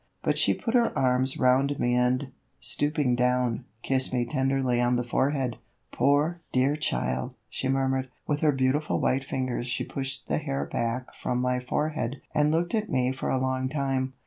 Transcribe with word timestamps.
But 0.23 0.39
she 0.39 0.55
put 0.55 0.73
her 0.73 0.97
arms 0.97 1.37
round 1.37 1.79
me 1.79 1.93
and, 1.93 2.31
stooping 2.59 3.13
down, 3.15 3.65
kissed 3.83 4.11
me 4.11 4.25
tenderly 4.25 4.81
on 4.81 4.95
the 4.95 5.03
forehead. 5.03 5.57
"Poor, 5.91 6.41
dear 6.51 6.75
child," 6.75 7.35
she 7.51 7.67
murmured. 7.69 8.09
With 8.25 8.39
her 8.41 8.51
beautiful 8.51 8.99
white 8.99 9.23
fingers 9.23 9.67
she 9.67 9.83
pushed 9.83 10.27
the 10.27 10.39
hair 10.39 10.65
back 10.65 11.13
from 11.13 11.39
my 11.39 11.59
forehead 11.59 12.19
and 12.33 12.49
looked 12.49 12.73
at 12.73 12.89
me 12.89 13.11
for 13.11 13.29
a 13.29 13.37
long 13.37 13.69
time. 13.69 14.13